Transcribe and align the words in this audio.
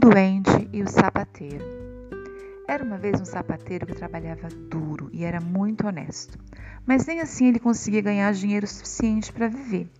Duende 0.00 0.66
e 0.72 0.82
o 0.82 0.88
Sapateiro. 0.88 1.62
Era 2.66 2.82
uma 2.82 2.96
vez 2.96 3.20
um 3.20 3.24
sapateiro 3.24 3.86
que 3.86 3.94
trabalhava 3.94 4.48
duro 4.48 5.10
e 5.12 5.24
era 5.24 5.40
muito 5.40 5.86
honesto, 5.86 6.38
mas 6.86 7.04
nem 7.04 7.20
assim 7.20 7.48
ele 7.48 7.58
conseguia 7.58 8.00
ganhar 8.00 8.32
dinheiro 8.32 8.66
suficiente 8.66 9.30
para 9.30 9.48
viver. 9.48 9.90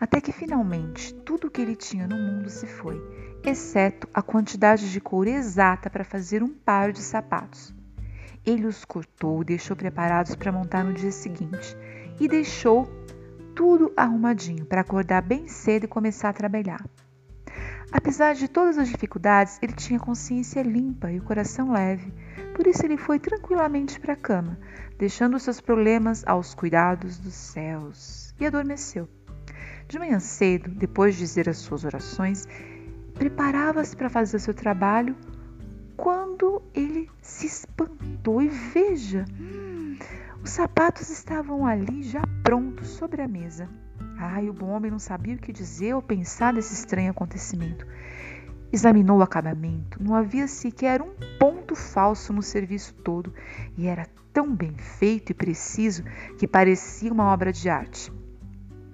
Até 0.00 0.20
que 0.20 0.32
finalmente 0.32 1.14
tudo 1.14 1.46
o 1.46 1.50
que 1.50 1.60
ele 1.60 1.76
tinha 1.76 2.08
no 2.08 2.16
mundo 2.16 2.50
se 2.50 2.66
foi, 2.66 3.00
exceto 3.44 4.08
a 4.12 4.20
quantidade 4.22 4.90
de 4.90 5.00
couro 5.00 5.28
exata 5.28 5.88
para 5.88 6.02
fazer 6.02 6.42
um 6.42 6.52
par 6.52 6.90
de 6.90 7.00
sapatos. 7.00 7.72
Ele 8.44 8.66
os 8.66 8.84
cortou 8.84 9.42
e 9.42 9.44
deixou 9.44 9.76
preparados 9.76 10.34
para 10.34 10.50
montar 10.50 10.84
no 10.84 10.94
dia 10.94 11.12
seguinte 11.12 11.76
e 12.18 12.26
deixou 12.26 12.88
tudo 13.54 13.92
arrumadinho 13.96 14.64
para 14.64 14.80
acordar 14.80 15.22
bem 15.22 15.46
cedo 15.46 15.84
e 15.84 15.88
começar 15.88 16.30
a 16.30 16.32
trabalhar. 16.32 16.84
Apesar 17.90 18.34
de 18.34 18.48
todas 18.48 18.76
as 18.76 18.88
dificuldades, 18.88 19.58
ele 19.62 19.72
tinha 19.72 19.98
consciência 19.98 20.62
limpa 20.62 21.10
e 21.10 21.18
o 21.18 21.22
coração 21.22 21.72
leve. 21.72 22.12
Por 22.54 22.66
isso 22.66 22.84
ele 22.84 22.98
foi 22.98 23.18
tranquilamente 23.18 23.98
para 23.98 24.12
a 24.12 24.16
cama, 24.16 24.58
deixando 24.98 25.38
seus 25.38 25.60
problemas 25.60 26.22
aos 26.26 26.54
cuidados 26.54 27.18
dos 27.18 27.34
céus, 27.34 28.34
e 28.38 28.44
adormeceu. 28.46 29.08
De 29.88 29.98
manhã 29.98 30.20
cedo, 30.20 30.70
depois 30.70 31.14
de 31.14 31.20
dizer 31.20 31.48
as 31.48 31.56
suas 31.56 31.84
orações, 31.84 32.46
preparava-se 33.14 33.96
para 33.96 34.10
fazer 34.10 34.38
seu 34.38 34.52
trabalho 34.52 35.16
quando 35.96 36.62
ele 36.74 37.10
se 37.22 37.46
espantou 37.46 38.42
e 38.42 38.48
veja, 38.48 39.24
hum, 39.40 39.96
os 40.44 40.50
sapatos 40.50 41.08
estavam 41.08 41.66
ali 41.66 42.02
já 42.02 42.22
prontos 42.42 42.88
sobre 42.88 43.22
a 43.22 43.28
mesa. 43.28 43.68
Ai, 44.20 44.48
o 44.48 44.52
bom 44.52 44.70
homem 44.70 44.90
não 44.90 44.98
sabia 44.98 45.36
o 45.36 45.38
que 45.38 45.52
dizer 45.52 45.94
ou 45.94 46.02
pensar 46.02 46.52
desse 46.52 46.74
estranho 46.74 47.12
acontecimento. 47.12 47.86
Examinou 48.72 49.18
o 49.18 49.22
acabamento, 49.22 50.02
não 50.02 50.12
havia 50.12 50.48
sequer 50.48 51.00
um 51.00 51.14
ponto 51.38 51.76
falso 51.76 52.32
no 52.32 52.42
serviço 52.42 52.92
todo 52.94 53.32
e 53.76 53.86
era 53.86 54.08
tão 54.32 54.52
bem 54.52 54.76
feito 54.76 55.30
e 55.30 55.34
preciso 55.34 56.02
que 56.36 56.48
parecia 56.48 57.12
uma 57.12 57.32
obra 57.32 57.52
de 57.52 57.68
arte. 57.68 58.12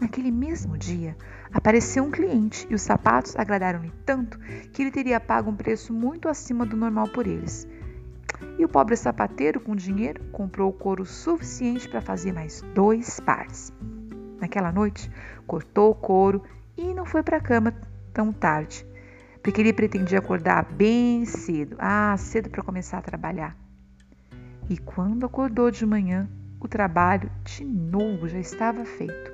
Naquele 0.00 0.30
mesmo 0.30 0.78
dia, 0.78 1.14
apareceu 1.52 2.02
um 2.02 2.10
cliente 2.10 2.66
e 2.70 2.74
os 2.74 2.80
sapatos 2.80 3.36
agradaram-lhe 3.36 3.92
tanto 4.06 4.38
que 4.72 4.80
ele 4.80 4.90
teria 4.90 5.20
pago 5.20 5.50
um 5.50 5.56
preço 5.56 5.92
muito 5.92 6.30
acima 6.30 6.64
do 6.64 6.78
normal 6.78 7.08
por 7.08 7.26
eles. 7.26 7.68
E 8.58 8.64
o 8.64 8.68
pobre 8.70 8.96
sapateiro, 8.96 9.60
com 9.60 9.76
dinheiro, 9.76 10.24
comprou 10.32 10.70
o 10.70 10.72
couro 10.72 11.04
suficiente 11.04 11.86
para 11.90 12.00
fazer 12.00 12.32
mais 12.32 12.62
dois 12.74 13.20
pares. 13.20 13.70
Naquela 14.40 14.72
noite, 14.72 15.10
cortou 15.46 15.90
o 15.90 15.94
couro 15.94 16.42
e 16.76 16.94
não 16.94 17.04
foi 17.04 17.22
para 17.22 17.36
a 17.36 17.40
cama 17.40 17.74
tão 18.12 18.32
tarde, 18.32 18.86
porque 19.42 19.60
ele 19.60 19.72
pretendia 19.72 20.18
acordar 20.18 20.64
bem 20.64 21.24
cedo, 21.26 21.76
ah, 21.78 22.16
cedo 22.16 22.48
para 22.48 22.62
começar 22.62 22.98
a 22.98 23.02
trabalhar. 23.02 23.56
E 24.68 24.78
quando 24.78 25.26
acordou 25.26 25.70
de 25.70 25.84
manhã, 25.84 26.28
o 26.58 26.68
trabalho 26.68 27.30
de 27.44 27.64
novo 27.64 28.28
já 28.28 28.38
estava 28.38 28.84
feito. 28.84 29.32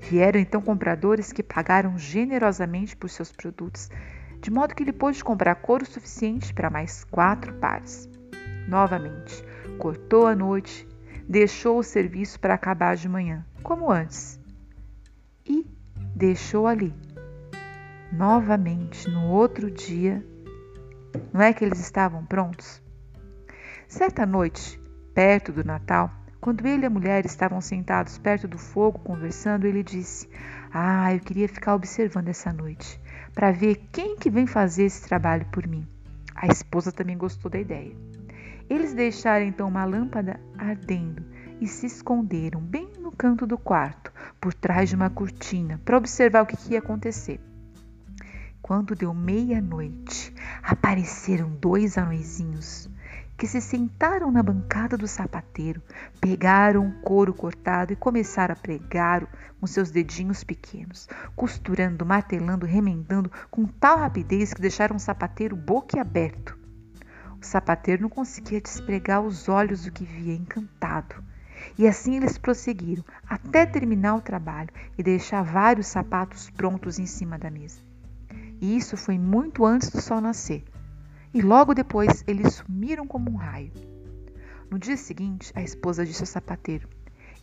Vieram 0.00 0.38
então 0.38 0.60
compradores 0.60 1.32
que 1.32 1.42
pagaram 1.42 1.98
generosamente 1.98 2.96
por 2.96 3.08
seus 3.08 3.32
produtos, 3.32 3.88
de 4.40 4.50
modo 4.50 4.74
que 4.74 4.82
ele 4.82 4.92
pôde 4.92 5.24
comprar 5.24 5.54
couro 5.56 5.86
suficiente 5.86 6.52
para 6.52 6.68
mais 6.68 7.04
quatro 7.04 7.54
pares. 7.54 8.08
Novamente, 8.68 9.42
cortou 9.78 10.26
a 10.26 10.34
noite, 10.34 10.86
deixou 11.28 11.78
o 11.78 11.82
serviço 11.82 12.38
para 12.38 12.54
acabar 12.54 12.96
de 12.96 13.08
manhã 13.08 13.44
como 13.62 13.90
antes, 13.90 14.38
e 15.46 15.66
deixou 16.14 16.66
ali. 16.66 16.92
Novamente, 18.12 19.10
no 19.10 19.30
outro 19.30 19.70
dia, 19.70 20.24
não 21.32 21.40
é 21.40 21.52
que 21.52 21.64
eles 21.64 21.80
estavam 21.80 22.24
prontos? 22.24 22.82
Certa 23.88 24.26
noite, 24.26 24.78
perto 25.14 25.50
do 25.50 25.64
Natal, 25.64 26.10
quando 26.40 26.66
ele 26.66 26.82
e 26.82 26.86
a 26.86 26.90
mulher 26.90 27.24
estavam 27.24 27.60
sentados 27.60 28.18
perto 28.18 28.46
do 28.46 28.58
fogo 28.58 28.98
conversando, 28.98 29.66
ele 29.66 29.82
disse: 29.82 30.28
Ah, 30.72 31.14
eu 31.14 31.20
queria 31.20 31.48
ficar 31.48 31.74
observando 31.74 32.28
essa 32.28 32.52
noite, 32.52 33.00
para 33.32 33.50
ver 33.50 33.76
quem 33.90 34.14
que 34.16 34.28
vem 34.28 34.46
fazer 34.46 34.84
esse 34.84 35.08
trabalho 35.08 35.46
por 35.46 35.66
mim. 35.66 35.88
A 36.34 36.46
esposa 36.46 36.92
também 36.92 37.16
gostou 37.16 37.50
da 37.50 37.58
ideia. 37.58 37.96
Eles 38.68 38.94
deixaram 38.94 39.46
então 39.46 39.68
uma 39.68 39.84
lâmpada 39.84 40.40
ardendo 40.56 41.24
e 41.60 41.66
se 41.66 41.86
esconderam 41.86 42.60
bem 42.60 42.90
no 42.98 43.12
canto 43.12 43.46
do 43.46 43.58
quarto, 43.58 44.12
por 44.40 44.52
trás 44.52 44.88
de 44.88 44.96
uma 44.96 45.10
cortina, 45.10 45.80
para 45.84 45.96
observar 45.96 46.42
o 46.42 46.46
que 46.46 46.72
ia 46.72 46.78
acontecer. 46.78 47.40
Quando 48.60 48.94
deu 48.94 49.12
meia-noite, 49.12 50.34
apareceram 50.62 51.50
dois 51.50 51.98
anõezinhos 51.98 52.88
que 53.36 53.46
se 53.46 53.60
sentaram 53.60 54.30
na 54.30 54.42
bancada 54.42 54.96
do 54.96 55.08
sapateiro, 55.08 55.82
pegaram 56.20 56.88
o 56.88 57.00
couro 57.00 57.34
cortado 57.34 57.92
e 57.92 57.96
começaram 57.96 58.52
a 58.52 58.56
pregar 58.56 59.26
com 59.60 59.66
seus 59.66 59.90
dedinhos 59.90 60.44
pequenos, 60.44 61.08
costurando, 61.34 62.06
martelando, 62.06 62.64
remendando 62.64 63.30
com 63.50 63.66
tal 63.66 63.98
rapidez 63.98 64.54
que 64.54 64.60
deixaram 64.60 64.96
o 64.96 65.00
sapateiro 65.00 65.56
boquiaberto. 65.56 66.63
O 67.44 67.46
sapateiro 67.46 68.00
não 68.00 68.08
conseguia 68.08 68.58
despregar 68.58 69.20
os 69.20 69.50
olhos 69.50 69.84
do 69.84 69.92
que 69.92 70.02
via 70.02 70.32
encantado. 70.32 71.22
E 71.76 71.86
assim 71.86 72.16
eles 72.16 72.38
prosseguiram 72.38 73.04
até 73.28 73.66
terminar 73.66 74.14
o 74.16 74.22
trabalho 74.22 74.70
e 74.96 75.02
deixar 75.02 75.42
vários 75.42 75.88
sapatos 75.88 76.48
prontos 76.48 76.98
em 76.98 77.04
cima 77.04 77.38
da 77.38 77.50
mesa. 77.50 77.82
E 78.62 78.74
isso 78.74 78.96
foi 78.96 79.18
muito 79.18 79.66
antes 79.66 79.90
do 79.90 80.00
sol 80.00 80.22
nascer. 80.22 80.64
E 81.34 81.42
logo 81.42 81.74
depois 81.74 82.24
eles 82.26 82.54
sumiram 82.54 83.06
como 83.06 83.30
um 83.30 83.36
raio. 83.36 83.72
No 84.70 84.78
dia 84.78 84.96
seguinte, 84.96 85.52
a 85.54 85.60
esposa 85.62 86.06
disse 86.06 86.22
ao 86.22 86.26
sapateiro: 86.26 86.88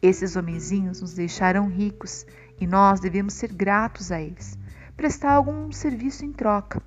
Esses 0.00 0.36
homenzinhos 0.36 1.00
nos 1.00 1.14
deixaram 1.14 1.66
ricos 1.66 2.24
e 2.60 2.68
nós 2.68 3.00
devemos 3.00 3.34
ser 3.34 3.52
gratos 3.52 4.12
a 4.12 4.20
eles, 4.20 4.56
prestar 4.96 5.32
algum 5.32 5.72
serviço 5.72 6.24
em 6.24 6.32
troca. 6.32 6.80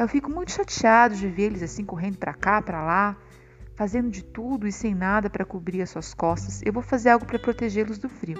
Eu 0.00 0.08
fico 0.08 0.30
muito 0.30 0.52
chateado 0.52 1.14
de 1.14 1.28
ver 1.28 1.42
eles 1.42 1.62
assim 1.62 1.84
correndo 1.84 2.16
para 2.16 2.32
cá, 2.32 2.62
para 2.62 2.82
lá, 2.82 3.18
fazendo 3.74 4.08
de 4.08 4.24
tudo 4.24 4.66
e 4.66 4.72
sem 4.72 4.94
nada 4.94 5.28
para 5.28 5.44
cobrir 5.44 5.82
as 5.82 5.90
suas 5.90 6.14
costas, 6.14 6.62
eu 6.64 6.72
vou 6.72 6.82
fazer 6.82 7.10
algo 7.10 7.26
para 7.26 7.38
protegê-los 7.38 7.98
do 7.98 8.08
frio. 8.08 8.38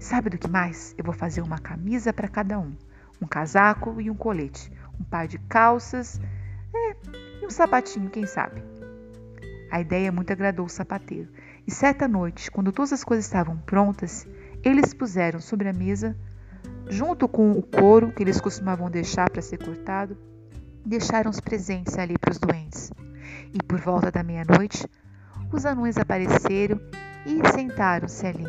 Sabe 0.00 0.30
do 0.30 0.38
que 0.38 0.48
mais? 0.48 0.94
Eu 0.96 1.04
vou 1.04 1.12
fazer 1.12 1.42
uma 1.42 1.58
camisa 1.58 2.10
para 2.10 2.26
cada 2.26 2.58
um, 2.58 2.74
um 3.20 3.26
casaco 3.26 4.00
e 4.00 4.08
um 4.08 4.14
colete, 4.14 4.72
um 4.98 5.04
par 5.04 5.28
de 5.28 5.36
calças 5.40 6.18
é, 6.74 6.96
e 7.42 7.46
um 7.46 7.50
sapatinho, 7.50 8.08
quem 8.08 8.24
sabe. 8.24 8.62
A 9.70 9.78
ideia 9.78 10.10
muito 10.10 10.32
agradou 10.32 10.64
o 10.64 10.70
sapateiro, 10.70 11.28
e 11.66 11.70
certa 11.70 12.08
noite, 12.08 12.50
quando 12.50 12.72
todas 12.72 12.94
as 12.94 13.04
coisas 13.04 13.26
estavam 13.26 13.58
prontas, 13.58 14.26
eles 14.62 14.94
puseram 14.94 15.38
sobre 15.38 15.68
a 15.68 15.72
mesa, 15.74 16.16
junto 16.88 17.28
com 17.28 17.52
o 17.52 17.62
couro 17.62 18.12
que 18.12 18.22
eles 18.22 18.40
costumavam 18.40 18.90
deixar 18.90 19.30
para 19.30 19.42
ser 19.42 19.58
cortado, 19.58 20.16
deixaram 20.84 21.30
os 21.30 21.40
presentes 21.40 21.98
ali 21.98 22.18
para 22.18 22.32
os 22.32 22.38
doentes. 22.38 22.92
E 23.52 23.62
por 23.62 23.80
volta 23.80 24.10
da 24.10 24.22
meia-noite, 24.22 24.86
os 25.52 25.64
anões 25.64 25.96
apareceram 25.96 26.80
e 27.26 27.40
sentaram-se 27.52 28.26
ali. 28.26 28.44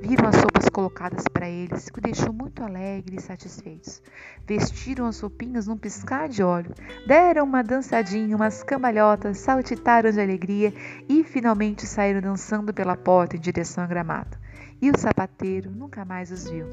Viram 0.00 0.28
as 0.28 0.36
sopas 0.36 0.68
colocadas 0.68 1.24
para 1.32 1.48
eles, 1.48 1.90
que 1.90 1.98
o 1.98 2.02
deixou 2.02 2.32
muito 2.32 2.62
alegres 2.62 3.24
e 3.24 3.26
satisfeitos. 3.26 4.00
Vestiram 4.46 5.06
as 5.06 5.18
roupinhas 5.18 5.66
num 5.66 5.76
piscar 5.76 6.28
de 6.28 6.42
olho, 6.42 6.72
deram 7.06 7.44
uma 7.44 7.62
dançadinha, 7.62 8.36
umas 8.36 8.62
cambalhotas, 8.62 9.38
saltitaram 9.38 10.10
de 10.10 10.20
alegria 10.20 10.72
e 11.08 11.24
finalmente 11.24 11.86
saíram 11.86 12.20
dançando 12.20 12.72
pela 12.72 12.96
porta 12.96 13.36
em 13.36 13.40
direção 13.40 13.82
à 13.82 13.86
gramado. 13.86 14.36
E 14.80 14.90
o 14.90 14.98
sapateiro 14.98 15.70
nunca 15.70 16.04
mais 16.04 16.30
os 16.30 16.48
viu. 16.48 16.66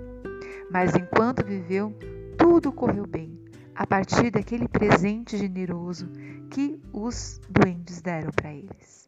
Mas 0.74 0.96
enquanto 0.96 1.46
viveu, 1.46 1.94
tudo 2.36 2.72
correu 2.72 3.06
bem 3.06 3.40
a 3.76 3.86
partir 3.86 4.32
daquele 4.32 4.68
presente 4.68 5.38
generoso 5.38 6.10
que 6.50 6.82
os 6.92 7.40
duendes 7.48 8.02
deram 8.02 8.32
para 8.32 8.52
eles. 8.52 9.08